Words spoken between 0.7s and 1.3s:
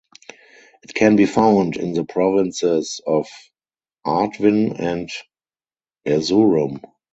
It can be